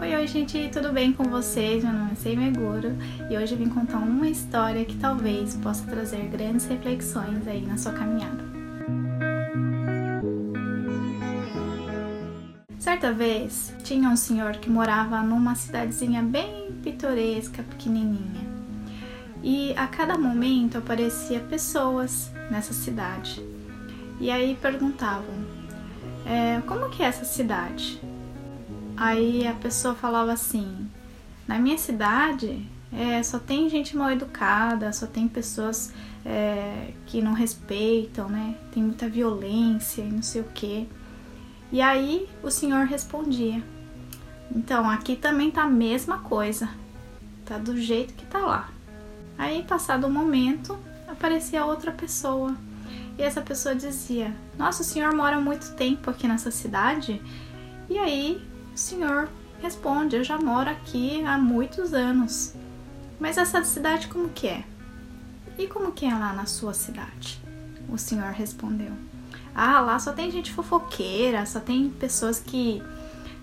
[0.00, 1.84] Oi, oi, gente, tudo bem com vocês?
[1.84, 2.96] Meu nome é Sei Meguro
[3.28, 7.92] e hoje vim contar uma história que talvez possa trazer grandes reflexões aí na sua
[7.92, 8.42] caminhada.
[12.78, 18.48] Certa vez, tinha um senhor que morava numa cidadezinha bem pitoresca, pequenininha.
[19.42, 23.44] E a cada momento aparecia pessoas nessa cidade.
[24.18, 25.34] E aí perguntavam:
[26.24, 28.00] é, como que é essa cidade?
[29.00, 30.86] Aí a pessoa falava assim:
[31.48, 35.90] na minha cidade é, só tem gente mal educada, só tem pessoas
[36.22, 38.54] é, que não respeitam, né?
[38.70, 40.86] Tem muita violência e não sei o que.
[41.72, 43.62] E aí o senhor respondia:
[44.54, 46.68] então aqui também tá a mesma coisa,
[47.46, 48.68] tá do jeito que tá lá.
[49.38, 52.54] Aí, passado um momento, aparecia outra pessoa
[53.16, 57.22] e essa pessoa dizia: Nossa, o senhor mora muito tempo aqui nessa cidade?
[57.88, 58.49] E aí
[58.80, 59.28] senhor
[59.60, 62.54] responde: Eu já moro aqui há muitos anos.
[63.18, 64.64] Mas essa cidade como que é?
[65.58, 67.40] E como que é lá na sua cidade?
[67.88, 68.92] O senhor respondeu:
[69.54, 72.82] Ah, lá só tem gente fofoqueira, só tem pessoas que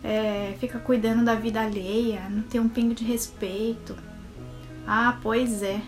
[0.03, 3.95] é, fica cuidando da vida alheia, não tem um pingo de respeito.
[4.87, 5.81] Ah, pois é,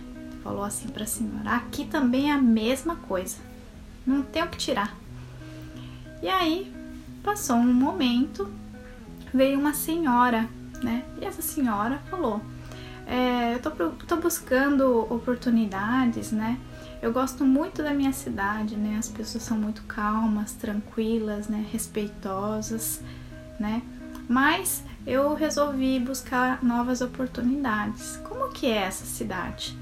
[0.43, 1.51] falou assim para a senhora.
[1.51, 3.37] Aqui também é a mesma coisa,
[4.05, 4.95] não tem o que tirar.
[6.21, 6.71] E aí
[7.23, 8.47] passou um momento
[9.33, 10.47] veio uma senhora,
[10.83, 11.03] né?
[11.21, 12.41] E essa senhora falou:
[13.05, 13.71] é, Eu tô,
[14.05, 16.57] tô buscando oportunidades, né?
[17.01, 18.97] Eu gosto muito da minha cidade, né?
[18.97, 21.65] As pessoas são muito calmas, tranquilas, né?
[21.71, 23.01] Respeitosas,
[23.59, 23.81] né?
[24.27, 28.17] Mas eu resolvi buscar novas oportunidades.
[28.27, 29.77] Como que é essa cidade?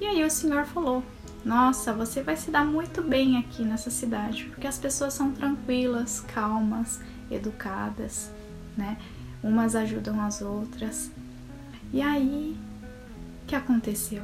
[0.00, 1.04] E aí o senhor falou:
[1.44, 6.20] Nossa, você vai se dar muito bem aqui nessa cidade, porque as pessoas são tranquilas,
[6.20, 8.30] calmas, educadas,
[8.76, 8.96] né?
[9.42, 11.10] Umas ajudam as outras.
[11.92, 12.56] E aí,
[13.42, 14.22] o que aconteceu?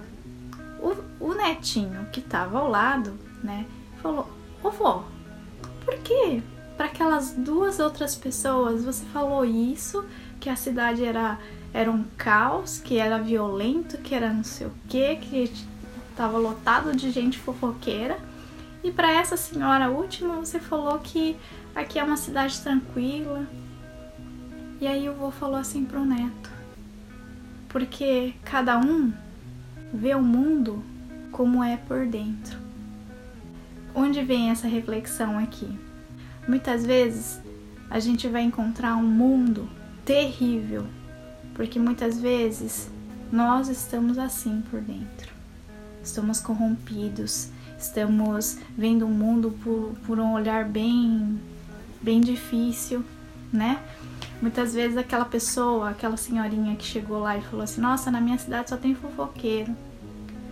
[0.81, 3.67] O, o netinho que estava ao lado, né,
[4.03, 4.29] falou:
[4.63, 4.71] Ô
[5.85, 6.43] por que
[6.77, 10.05] para aquelas duas outras pessoas você falou isso?
[10.41, 11.39] Que a cidade era,
[11.73, 15.53] era um caos, que era violento, que era não sei o que, que
[16.11, 18.19] estava lotado de gente fofoqueira.
[18.83, 21.37] E para essa senhora última você falou que
[21.75, 23.47] aqui é uma cidade tranquila,
[24.83, 26.51] e aí o vô falou assim pro neto:
[27.69, 29.13] porque cada um
[29.95, 30.83] vê o mundo
[31.31, 32.59] como é por dentro.
[33.95, 35.69] Onde vem essa reflexão aqui?
[36.49, 37.41] Muitas vezes
[37.89, 39.69] a gente vai encontrar um mundo
[40.05, 40.85] terrível,
[41.55, 42.91] porque muitas vezes
[43.31, 45.31] nós estamos assim por dentro.
[46.03, 51.41] Estamos corrompidos, estamos vendo o mundo por, por um olhar bem,
[52.03, 53.05] bem difícil,
[53.53, 53.81] né?
[54.43, 58.37] Muitas vezes aquela pessoa, aquela senhorinha que chegou lá e falou assim: Nossa, na minha
[58.37, 59.73] cidade só tem fofoqueiro.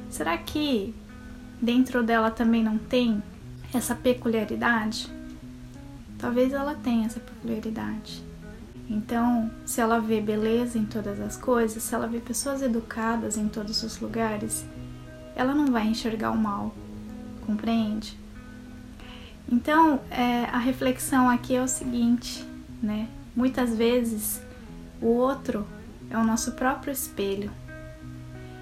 [0.09, 0.95] Será que
[1.61, 3.21] dentro dela também não tem
[3.75, 5.11] essa peculiaridade?
[6.19, 8.23] Talvez ela tenha essa peculiaridade.
[8.89, 13.49] Então, se ela vê beleza em todas as coisas, se ela vê pessoas educadas em
[13.49, 14.65] todos os lugares,
[15.35, 16.73] ela não vai enxergar o mal,
[17.45, 18.17] compreende?
[19.51, 22.45] Então, é, a reflexão aqui é o seguinte,
[22.81, 23.09] né?
[23.35, 24.41] Muitas vezes
[25.01, 25.67] o outro
[26.11, 27.51] é o nosso próprio espelho.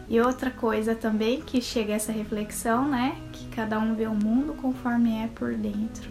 [0.09, 3.17] E outra coisa também que chega a essa reflexão, né?
[3.33, 6.09] Que cada um vê o mundo conforme é por dentro.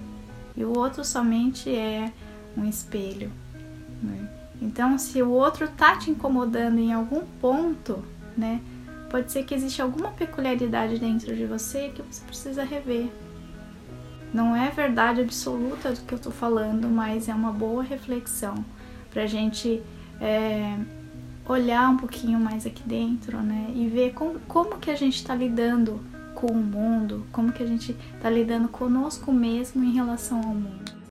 [0.55, 2.11] E o outro somente é
[2.55, 3.31] um espelho.
[4.01, 4.29] Né?
[4.61, 8.03] Então, se o outro tá te incomodando em algum ponto,
[8.35, 8.61] né?
[9.09, 13.09] Pode ser que exista alguma peculiaridade dentro de você que você precisa rever.
[14.37, 18.63] Não é verdade absoluta do que eu tô falando, mas é uma boa reflexão
[19.09, 19.81] pra gente
[20.21, 20.77] é,
[21.49, 23.71] olhar um pouquinho mais aqui dentro, né?
[23.73, 25.99] E ver como, como que a gente tá lidando
[26.35, 30.96] com o mundo, como que a gente tá lidando conosco mesmo em relação ao mundo.